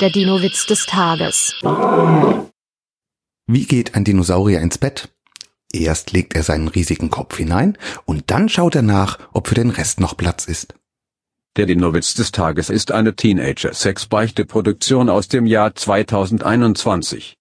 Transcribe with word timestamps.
Der 0.00 0.10
Dino-Witz 0.10 0.66
des 0.66 0.84
Tages. 0.84 1.54
Wie 3.46 3.64
geht 3.64 3.94
ein 3.94 4.04
Dinosaurier 4.04 4.60
ins 4.60 4.76
Bett? 4.76 5.08
Erst 5.72 6.12
legt 6.12 6.34
er 6.34 6.42
seinen 6.42 6.68
riesigen 6.68 7.08
Kopf 7.08 7.38
hinein 7.38 7.78
und 8.04 8.30
dann 8.30 8.50
schaut 8.50 8.74
er 8.74 8.82
nach, 8.82 9.18
ob 9.32 9.48
für 9.48 9.54
den 9.54 9.70
Rest 9.70 9.98
noch 9.98 10.14
Platz 10.14 10.44
ist. 10.44 10.74
Der 11.56 11.64
Dinowitz 11.64 12.12
des 12.12 12.30
Tages 12.30 12.68
ist 12.68 12.92
eine 12.92 13.16
Teenager-Sex-Beichte-Produktion 13.16 15.08
aus 15.08 15.28
dem 15.28 15.46
Jahr 15.46 15.74
2021. 15.74 17.34